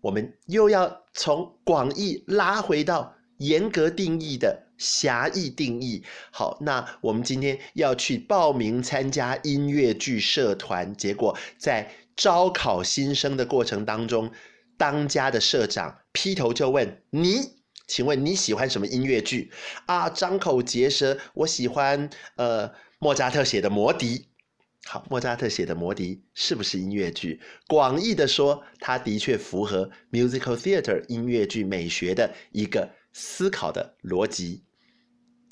[0.00, 6.04] 我们又要从广义拉回到严格定义的狭义定义。
[6.30, 14.30] 好，那我们今天要去报名参加音乐剧社团，结果在招考新生的过程当中，
[14.76, 17.63] 当家的社长劈头就问你。
[17.86, 19.50] 请问你喜欢什么音乐剧
[19.86, 20.08] 啊？
[20.08, 24.18] 张口结舌，我喜欢呃莫扎特写的《魔笛》。
[24.86, 27.40] 好，莫扎特写的《魔笛》是不是音乐剧？
[27.66, 34.64] 广义的说，它的确符合 musical theater 音乐剧美学的一个思考的逻辑。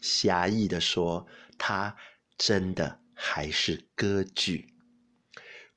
[0.03, 1.97] 狭义的说，它
[2.37, 4.75] 真的还是歌剧。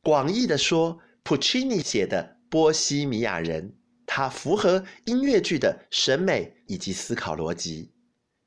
[0.02, 3.70] 广义的说，普契尼写的《波西米亚人》。
[4.06, 7.92] 它符合音乐剧的审美以及思考逻辑。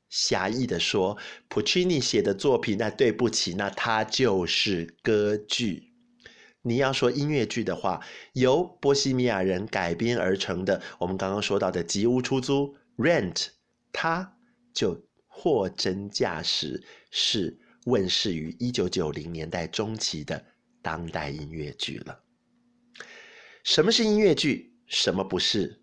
[0.09, 1.17] 狭义的说，
[1.47, 5.93] 普契尼写的作品，那对不起，那它就是歌剧。
[6.63, 13.49] 你要说音乐剧的话，由波西米亚人改编而成的，我们刚刚说到的《吉屋出租》（Rent），
[13.91, 14.35] 它
[14.73, 20.43] 就货真价实，是问世于一九九零年代中期的
[20.81, 22.19] 当代音乐剧了。
[23.63, 24.68] 什么是音乐剧？
[24.89, 25.79] 什么不是？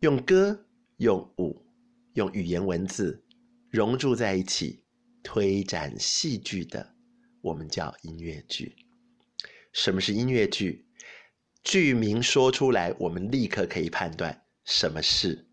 [0.00, 0.66] 用歌、
[0.98, 1.64] 用舞、
[2.12, 3.24] 用语言文字
[3.70, 4.84] 融入在一起，
[5.22, 6.94] 推展戏剧的，
[7.40, 8.76] 我们叫音乐剧。
[9.72, 10.86] 什么是音乐剧？
[11.62, 15.48] 剧名说出来，我们立刻可以判断什么是，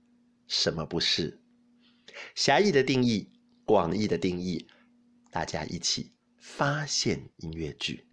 [0.47, 1.41] 什么不是。
[2.35, 3.31] 狭义的定义，
[3.63, 4.67] 广义的定义，
[5.31, 8.06] 大家一起发现音乐剧。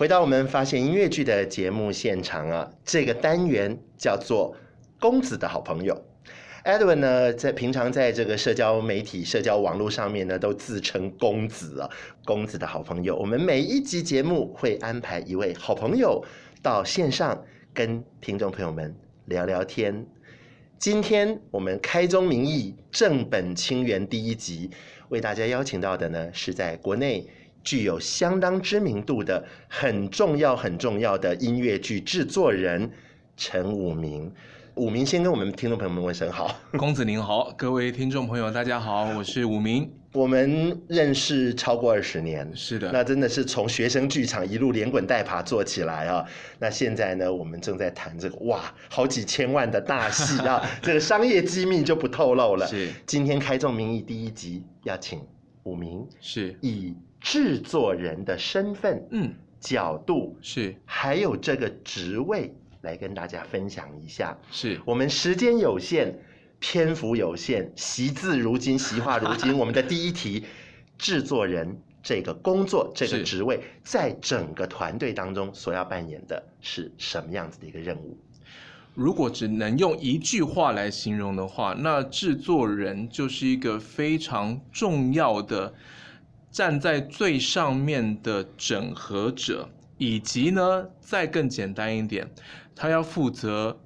[0.00, 4.56] 回到我们发现音乐剧的节目现场啊，这个单元叫做
[4.98, 5.94] “公子的好朋友”。
[6.64, 11.90] Edwin 呢，在平常在这个社交媒体、社交网络上面呢，都自称公子啊
[12.24, 13.14] ，“公子的好朋友”。
[13.20, 16.24] 我们每一集节目会安排一位好朋友
[16.62, 20.06] 到线上跟听众朋友们聊聊天。
[20.78, 24.70] 今天我们开宗明义，正本清源第一集
[25.10, 27.28] 为大家邀请到的呢，是在国内。
[27.62, 32.90] 具有相当知名度的、很重要、很重要的音乐剧制作人
[33.36, 34.32] 陈武明。
[34.76, 36.54] 武明先跟我们听众朋友们问声好。
[36.78, 39.90] 公子您好，各位听众朋友大家好，我是武明。
[40.12, 46.24] 我们认识超过二十年，是的，那真的是从学生剧场一路连滚带爬做起来啊。
[46.58, 52.66] 那现在呢，我们正在谈这个哇，好几千万的大戏啊， 这个商业机密就不透露了。
[52.66, 55.20] 是，今天开宗明义第一集要请
[55.64, 56.94] 武明，是以。
[57.20, 64.36] 制作人的身份，嗯，角度是，还有这个职位，来跟大家分享一下。
[64.50, 66.14] 是我们时间有限，
[66.58, 69.56] 篇幅有限，习字如金，惜话如金。
[69.58, 70.44] 我们的第一题，
[70.96, 78.16] 制作人这个工作这个职位，在整个团队当中所要扮演的是什么样子的一个任务？
[78.94, 85.72] 如果只能用一句话来形容的话，那制作人就是一个非常重要的
[86.50, 92.28] 站在最上面的整合者，以及呢，再更简单一点，
[92.74, 93.78] 他要负责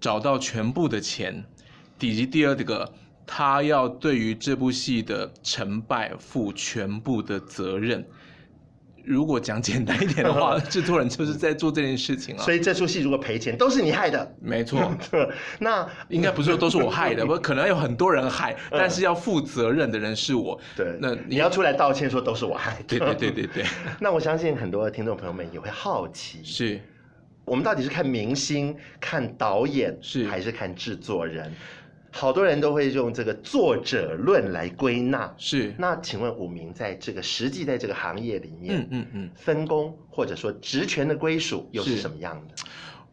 [0.00, 1.44] 找到全部的钱，
[2.00, 2.92] 以及第二个，
[3.26, 8.06] 他要对于这部戏的成败负全部的责任。
[9.08, 12.42] 如果讲简单一点的话， 制作人就是在做这件事情啊。
[12.42, 14.34] 所以这出戏如果赔钱，都是你害的。
[14.40, 14.92] 没错，
[15.58, 20.60] 那应该不是说都是我害的， 不可能有很多人害，但是要负责任的人是我。
[20.76, 22.84] 对，那你要出来道歉说都是我害的。
[22.86, 23.64] 对对对对对。
[23.98, 26.80] 那我相信很多的听众朋友们也会好奇，是
[27.44, 31.50] 我们到底是看明星、看导演，是还是看制作人？
[32.10, 35.74] 好多人都会用这个作者论来归纳，是。
[35.78, 42.64] 那请问武明在这个实际在这个行业里面，嗯嗯嗯，分工或者说职权的归属又是什么样的？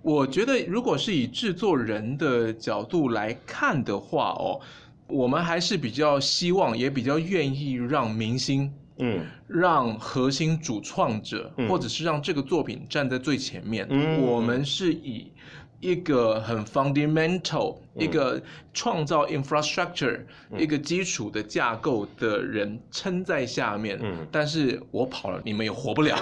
[0.01, 4.59] 我觉得，如果是以制作人的角度来看的话，哦，
[5.07, 13.85] 我们还是比较希望，也比较愿意让明星，嗯，让核心主创者，嗯，或者是让这个作品站在最前面。
[13.89, 15.31] 嗯，我们是以。
[15.85, 18.41] 一个很 fundamental，一个
[18.73, 20.19] 创造 infrastructure，
[20.57, 26.17] 一个基础的架构的人撑在下面，嗯，但是我跑了，你们也活不了。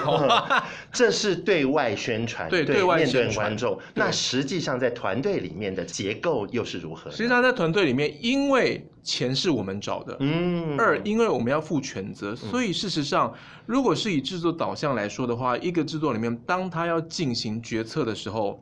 [0.91, 3.79] 这是对外宣传， 对对外宣传观众。
[3.93, 7.09] 那实际上在团队里面的结构又是如何？
[7.09, 13.33] 实际上在团队里面，因为钱是我们找的，嗯，二因为我们要负全责，所以事实上，
[13.65, 18.61] 如果是以制作导向来说的话，一个制作里面，当他要进行决策的时候。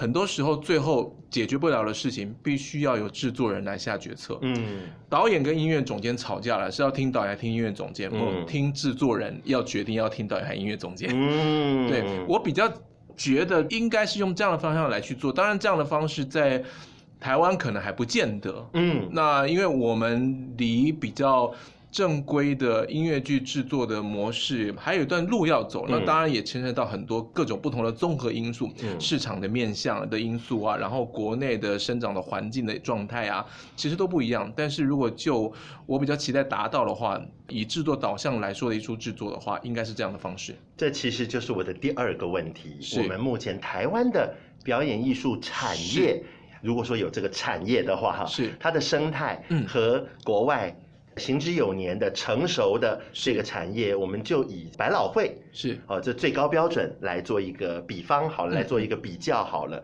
[0.00, 4.38] 很多时候，最后解决不了的事情，必须要由制作人来下决策。
[4.40, 8.10] 嗯，导演跟音乐总监吵架了，是要听导演还听音乐总监，
[8.46, 11.10] 听制作人要决定要听导演还音乐总监。
[11.12, 12.66] 嗯，对，我比较
[13.14, 15.30] 觉得应该是用这样的方向来去做。
[15.30, 16.64] 当然，这样的方式在
[17.20, 18.70] 台湾可能还不见得。
[18.72, 21.52] 嗯，那因为我们离比较。
[21.90, 34.52] 正规的音乐剧制作的模式还有一段路要走，嗯、那当然也牵涉到很多各种不同的综合因素，嗯、市场的面向的因素啊，然后国内的生长的环境的状态啊，其实都不一样。
[34.54, 35.52] 但是如果就
[35.84, 40.54] 我比较期待达到的话，以制作导向来说的一出制作的话，应该是这样的方式。
[40.76, 42.78] 这其实就是我的第二个问题。
[42.98, 44.32] 我们目前台湾的
[44.62, 46.22] 表演艺术产业，
[46.62, 50.76] 如果说有这个产业的话，哈，是它的生态和国外。
[51.20, 59.80] 行之有年的成熟的这个产业，我们就以百老汇是哦，这最高标准来做一个比方好了，来做一个比较好了。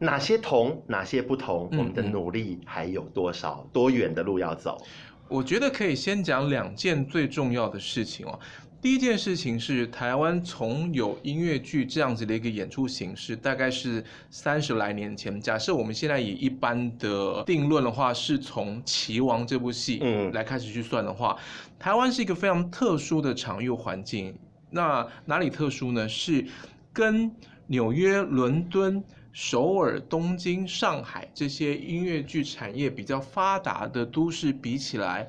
[0.00, 1.68] 哪些同，哪些不同？
[1.72, 4.80] 我们的努力还有多少，多远的路要走？
[5.28, 8.40] 我觉得可以先讲两件最重要的事情哦。
[8.80, 15.40] 第一件事情是，台湾从有音乐剧这样子的一个演出形式，大概是三十来年前。
[15.40, 19.98] 假设我们现在以一般的定论的话，是从《棋王》这部戏
[20.32, 24.32] 来开始去算的话，嗯、台湾是一个非常特殊的场域环境。
[24.70, 26.08] 那哪里特殊呢？
[26.08, 26.46] 是
[26.92, 27.28] 跟
[27.66, 29.02] 纽约、伦敦、
[29.32, 35.28] 首尔、东京、上海这些音乐剧产业比较发达的都市比起来，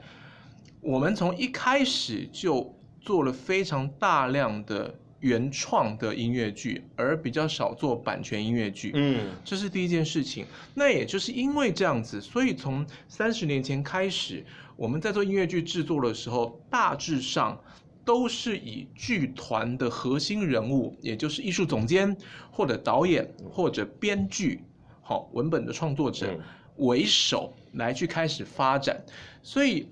[0.82, 2.76] 我们从一开始就。
[3.10, 8.92] 做了非常大量的原创的音乐剧，而比较少做版权音乐剧。
[8.94, 10.46] 嗯，这是第一件事情。
[10.76, 14.46] 那也就是因为这样子，所以从三十年前开始，
[14.76, 17.60] 我们在做音乐剧制作的时候，大致上
[18.06, 22.16] 都是以剧团的核心人物，也就是艺术总监
[22.52, 24.62] 或者导演或者编剧，
[25.02, 26.40] 好，文本的创作者
[26.76, 29.04] 为首来去开始发展，
[29.42, 29.88] 所以。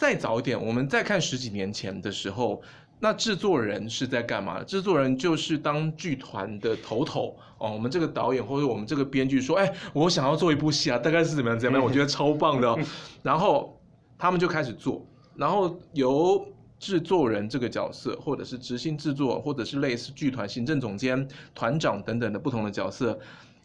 [0.00, 2.62] 再早一点，我们再看十几年前的时候，
[3.00, 4.64] 那制作人是在干嘛？
[4.64, 7.70] 制作人就是当剧团的头头哦。
[7.70, 11.84] 我们这个导演或者我们这个编剧说：“哎，我想要做一部戏啊，大概是怎么样怎么样？
[11.84, 12.78] 我觉得超棒的哦。
[13.22, 13.78] ”然后
[14.16, 16.48] 他们就开始做，然后由
[16.78, 23.20] 制作人这个角色，或者是执行制作，或者是类似剧团行政总监、团长等等的不同的角色，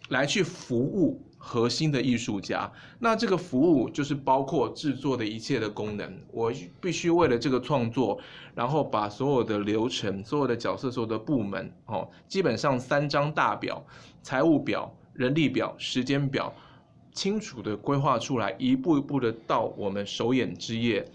[0.09, 1.17] 来去服务。
[1.47, 2.67] 核心的艺术家，
[2.97, 6.11] 那这个服务就是包括制作的一切的功能。
[6.31, 8.19] 我必须为了这个创作，
[8.55, 13.85] 然后把所有的流程、所有的角色、所有的部门，哦，基本上三张大表：
[14.23, 16.51] 财务表、人力表、时间表，
[17.13, 21.07] 清楚的规划出来，一步一步的到我们首演之夜，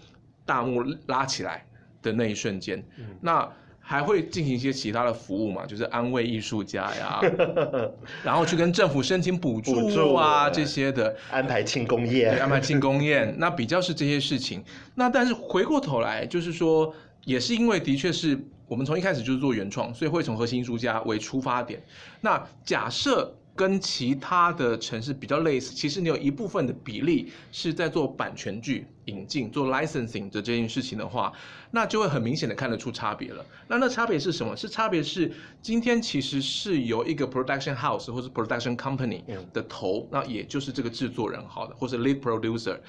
[0.45, 1.67] 大幕拉起来
[2.01, 2.81] 的那一瞬间。
[2.97, 3.51] 嗯、那
[3.91, 7.19] 还会进行一些其他的服务嘛，就是安慰艺术家呀，
[8.23, 14.63] 然后去跟政府申请补助啊这些的，安排庆功宴，安排庆功宴， 那比较是这些事情。
[14.95, 21.83] 那但是回过头来，就是说，也是因为的确是我们从一开始就是做原创，所以会从核心艺术家为出发点。
[22.21, 23.35] 那假设。
[23.55, 31.31] 跟其他的城市比较类似，其实你有一部分的比例是在做版权剧引进、做 licensing 的这件事情的话，
[31.69, 33.45] 那就会很明显的看得出差别了。
[33.67, 34.55] 那那差别是什么？
[34.55, 35.31] 是差别是
[35.61, 39.21] 今天其实是由一个 production house 或是 production company
[39.51, 42.79] 的头，那也就是这个制作人好的，或是 lead producer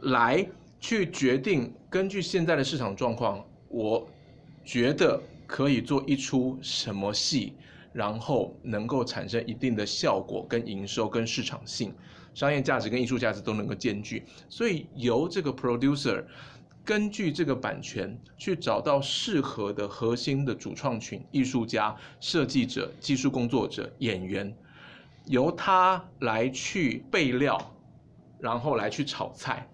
[0.00, 0.46] 来
[0.80, 4.08] 去决定，根据现在的市场状况，我
[4.64, 7.52] 觉得可以做一出什么戏。
[7.94, 11.94] 然后能够产生一定的效果、跟营收、跟市场性、
[12.34, 16.24] 商业价值跟艺术价值都能够兼具，所以由这个 producer
[16.84, 24.52] 根据这个版权去找到适合的核心的主创群、艺术家、设计者、技术工作者、演员，
[25.26, 27.56] 由他来去备料，
[28.40, 29.68] 然后来去炒菜。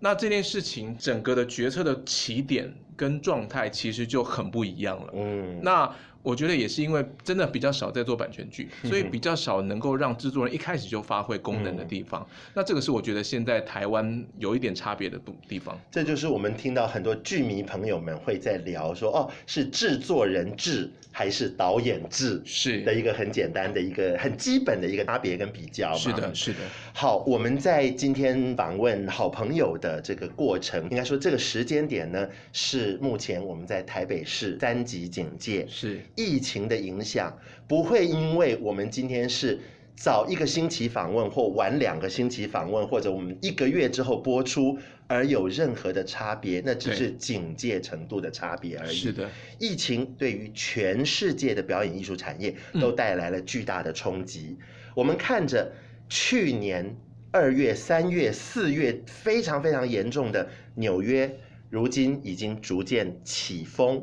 [0.00, 5.12] 那这件事情整个的决策的起点跟状态其实就很不一样了。
[5.14, 5.94] 嗯，那。
[6.28, 12.20] 我觉得也是因为真的比较少在做版权剧，所以比较少能够让制作人一开始就发挥功能的地方。
[12.30, 15.18] 嗯、那这个是我觉得现在台湾有一点差别的
[15.48, 15.80] 地方。
[15.90, 22.42] 这就是我们听到很多剧迷朋友们会在聊说，哦，是制作人制还是导演制？
[22.44, 25.94] 是的一个很简单的一个很基本的一个差别跟比较。
[25.94, 26.58] 是的，是的。
[26.92, 35.64] 好，我们在今天访问好朋友的这个过程，应该说这个时间点呢，是目前我们在台北市三级警戒。
[35.66, 36.02] 是。
[36.18, 37.38] 疫情的影响
[37.68, 39.60] 不会因为我们今天是
[39.94, 48.96] 早一个星期访问或晚两个星期访问，或者我们一个月之后播出而有任何的差别，那只是警戒程度的差别而已。
[48.96, 54.56] 是的，疫情对于全世界的表演艺术产业都带来了巨大的冲击。
[54.58, 54.64] 嗯。
[54.96, 55.70] 我们看着
[56.08, 56.96] 去年
[57.30, 61.32] 二月、三月、四月非常非常严重的纽约，
[61.70, 64.02] 如今已经逐渐起风。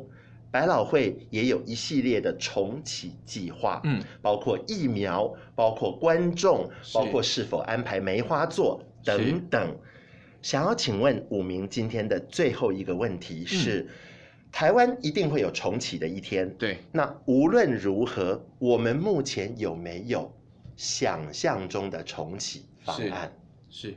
[0.56, 9.76] 百老汇也有一系列的重启计划，嗯，包括疫苗，包括观众，包括是否安排梅花座等等。
[10.40, 13.88] 想要请问武明今天的最后一个问题是：嗯、
[14.50, 16.78] 台湾一定会有重启的一天，对？
[16.90, 20.34] 那无论如何，我们目前有没有
[20.74, 23.30] 想象中的重启方案？
[23.68, 23.94] 是，是，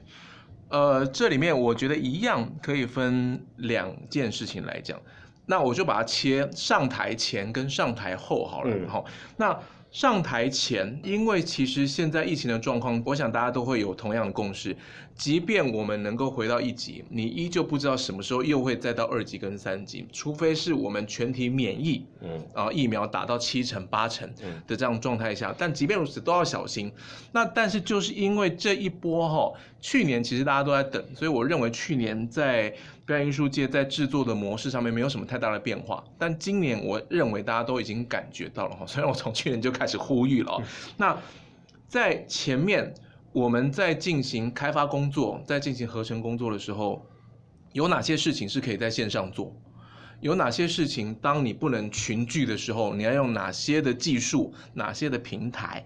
[0.67, 5.01] 呃，这里面我觉得一样可以分两件事情来讲。
[5.49, 9.59] 那我就把它切上台前跟上台后好了，好、嗯，那。
[9.91, 14.77] 上台前，因为其实现在疫情的状况，我想大家都会有同样的共识。
[15.15, 24.31] 即便我们能够回到一级，你依旧不知道什么时候又会再到二级跟三级，除非是我们全体免疫，嗯，啊疫苗打到七成八成
[24.67, 25.53] 的这样状态下。
[25.57, 26.91] 但即便如此，都要小心。
[27.31, 32.71] 那但是就是因为这一波哈，去年其实大家都在等，所以我认为去年在
[33.09, 36.03] 表演艺术界在制作的模式上面没有什么太大的变化。
[36.15, 39.69] 但今年我认为大家都已经感觉到了哈，虽然我从去年就。
[39.79, 40.61] 开始呼吁了。
[40.97, 41.17] 那
[41.87, 42.93] 在前面
[43.31, 47.05] 我们在进行开发工作，在进行合成工作的时候，
[47.71, 49.55] 有哪些事情是可以在线上做？
[50.19, 55.85] 有哪些事情当你不能群聚的时候，你要用哪些的技术、哪些的平台，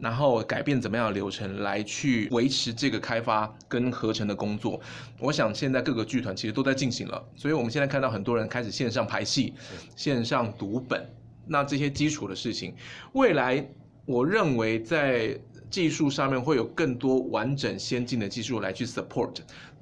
[0.00, 4.80] 然后改变怎么样的流程来去维持这个开发跟合成的工作？
[5.18, 9.54] 我想现在各个剧团其实都在进行了，所以我们现在看到很多人开始线上排戏、
[9.94, 11.06] 线上读本。
[11.46, 12.74] 那这些基础的事情，
[13.12, 13.68] 未来
[14.06, 15.38] 我认为在
[15.68, 19.36] 技术上面会有更多完整先进的技术来去 support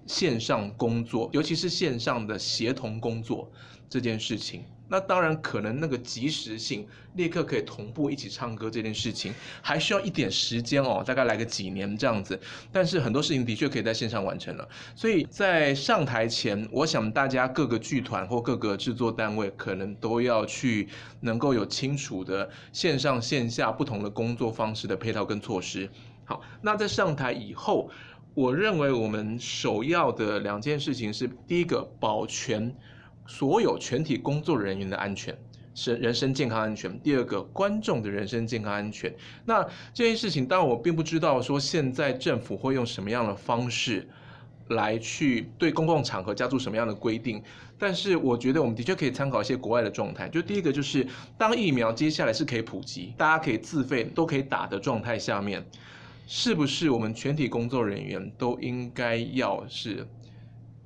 [0.06, 3.50] 线上工作，尤其是线上的协同工作
[3.88, 4.64] 这件事情。
[4.90, 12.40] 那当然，可能那个即时性，立刻可以同步一起唱歌这件事情，还需要一点时间哦，大概来个几年这样子。
[12.72, 14.66] 但是很多事情的确可以在线上完成了。
[14.96, 20.88] 所以在上台前，我想大家各个剧团或各个制作单位，可能都要去
[21.20, 25.90] 能够有清楚的线上线下不同的工作方式的配套跟措施。
[26.24, 27.90] 好，那在上台以后，
[28.32, 32.74] 我认为我们首要的两件事情是：第一个，保全。
[33.28, 35.36] 所有全体工作人员的安全
[35.74, 36.98] 是人身健康安全。
[37.00, 39.14] 第二个，观众的人身健康安全。
[39.44, 39.62] 那
[39.92, 44.08] 这件事情，当然我并不知道说现在政府会用什么样的方式
[44.70, 47.40] 来去对公共场合加注什么样的规定。
[47.78, 50.26] 但是我觉得我们的确可以参考一些国外的状态。
[50.28, 51.06] 就第一个，就是
[51.36, 55.64] 当疫苗接下来是可以普及，大家可以自费都可以打的状态下面，
[56.26, 60.04] 是不是我们全体工作人员都应该要是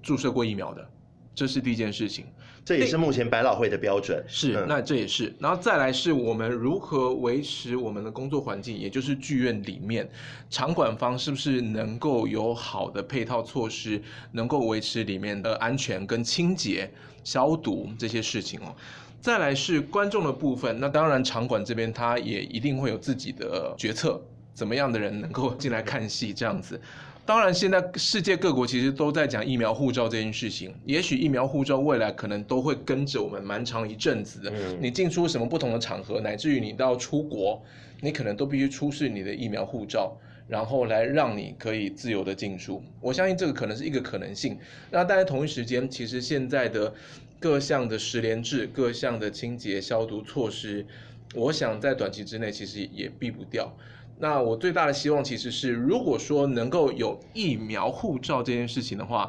[0.03, 0.87] 注射过疫苗的？
[1.35, 2.27] 这是第一件事情，
[2.65, 4.23] 这也是目前百老汇的标准。
[4.29, 10.09] 是，嗯、那这也是，然后再来是我们如何维持我们的工作环境，也就是剧院里面
[10.51, 14.01] 场馆方是不是能够有好的配套措施，
[14.33, 16.91] 能够维持里面的安全跟清洁、
[17.25, 18.75] 消毒这些事情哦。
[19.21, 24.21] 再来是观众的部分，那当然场馆这边他也一定会有自己的决策，
[24.53, 26.79] 怎么样的人能够进来看戏这样子。
[27.25, 30.75] 当然，现在世界各国其实都在讲疫苗护照这件事情。
[30.85, 34.51] 也许疫苗护照未来可能都会跟着我们蛮长一阵子的。
[34.51, 34.79] 嗯。
[34.81, 37.63] 你进出什么不同的场合，乃至于你到出国，
[38.01, 40.17] 你可能都必须出示你的疫苗护照，
[40.49, 42.83] 然后来让你可以自由的进出。
[43.01, 44.59] 我相信这个可能是一个可能性。
[44.91, 46.93] 那大家同一时间，其实现在的
[47.39, 50.85] 各项的十连制、各项的清洁消毒措施，
[51.37, 53.73] 我想在短期之内其实也避不掉。
[54.19, 59.29] 那我最大的希望其实是，如果说能够有疫苗护照这件事情的话，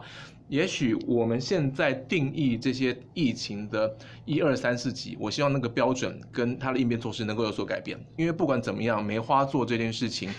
[0.50, 8.00] 也许我们现在定义这些疫情的一二三四级，我希望那个标准跟它的应变措施能够有所改变。
[8.18, 10.30] 因为不管怎么样，梅花座这件事情，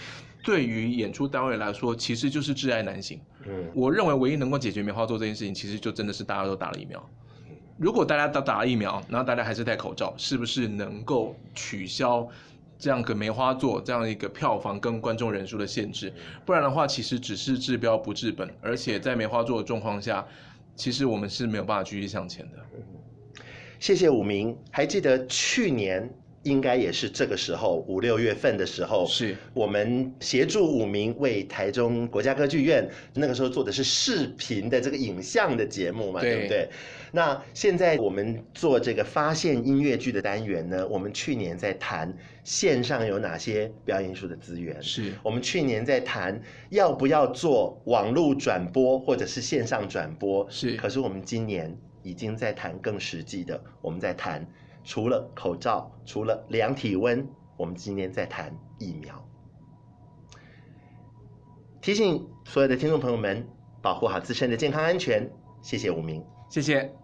[0.45, 3.18] 对于演出单位来说，其实就是挚爱难行。
[3.47, 7.05] 嗯，我认为唯一能够解决梅花座这件事情，其实就真的是大家都打了疫苗。
[7.76, 12.28] 如果大家都打了疫苗，然后大家还是戴口罩，是不是能够取消？
[12.79, 16.12] 这样个梅花座这样一个票房跟观众人数的限制，
[16.45, 20.27] 不然的话，其实只是治标不治本，而且在梅花座的状况下，
[20.75, 22.59] 其实我们是没有办法继续向前的。
[23.79, 26.11] 谢谢武明，还记得去年
[26.45, 36.68] 应该也是这个时候五六月份的时候，是我们协助五名为台中国家歌剧院那个时候做的是视频的这个影像的节目嘛，对，对不对？
[37.12, 46.40] 那现在我们做这个发现音乐剧的单元呢，我们去年在谈线上有哪些表演艺术的资源，是我们去年在谈
[46.70, 50.76] 要不要做网络转播或者是线上转播，是。
[50.76, 54.47] 可是我们今年已经在谈更实际的，我们在谈
[54.85, 57.26] 除了口罩，除了量体温，
[57.57, 59.26] 我们今天在谈疫苗。
[61.80, 63.47] 提醒所有的听众朋友们，
[63.82, 65.28] 保护好自身的健康安全。
[65.61, 67.03] 谢谢武明，谢谢。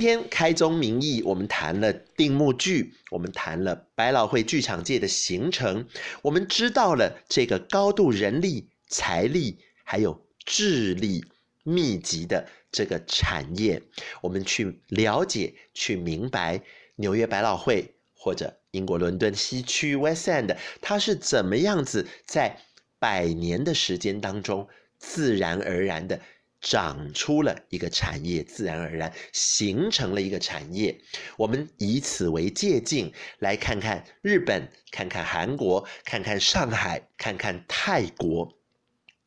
[0.00, 5.86] 今天开宗明义，我们谈了定目剧，我们谈了百老汇剧场界的形成，
[6.22, 11.22] 我们知道了这个高度人力、财力还有智力
[11.64, 13.82] 密集的这个产业，
[14.22, 16.62] 我们去了解、去明白
[16.96, 22.56] 纽约百老汇或者英国伦敦西区 West End，它是怎么样子在
[22.98, 26.22] 百年的时间当中自然而然的。
[26.60, 31.00] 长出了一个产业，自然而然形成了一个产业。
[31.36, 38.56] 我们以此为借镜，来看看日本，看看韩国，看看上海，看看泰国，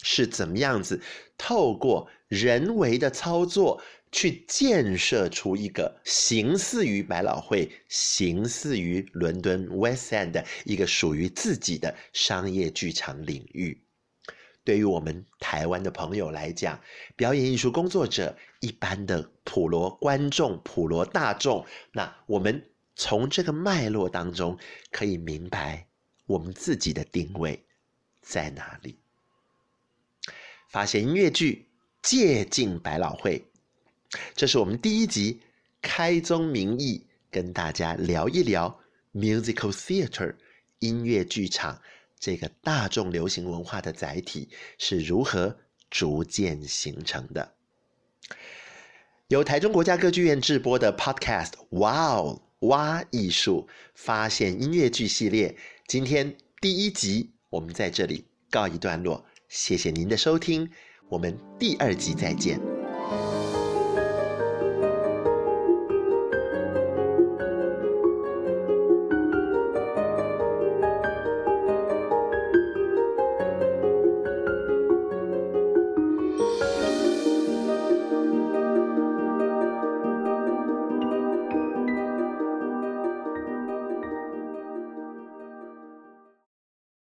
[0.01, 1.01] 是怎么样子
[1.37, 3.81] 透过人为的操作
[4.11, 13.82] 去建设出一个形似于百老汇、形似于伦敦 West End 的一个属于自己的商业剧场领域。
[14.63, 16.79] 对于我们台湾的朋友来讲，
[17.15, 24.57] 表演艺术工作者，一般的普罗观众、普罗大众，那我们从这个脉络当中
[24.89, 25.85] 可以明白
[26.25, 27.65] 我们自己的定位
[28.21, 28.97] 在哪里。
[30.69, 31.67] 发现音乐剧，
[32.01, 33.45] 借镜百老汇，
[34.33, 35.41] 这是我们第一集
[35.81, 38.79] 开宗明义跟大家聊一聊
[39.13, 40.35] musical theater
[40.79, 41.81] 音乐剧场。
[42.23, 44.47] 这个大众流行文化的载体
[44.77, 45.57] 是如何
[45.89, 47.55] 逐渐形成的？
[49.27, 60.71] 由台中国家歌剧院制播的 Podcast，哇哦，哇艺术发现音乐剧系列，今天第一集我们在这里告一段落，谢谢您的收听，
[61.09, 62.72] 我们第二集再见。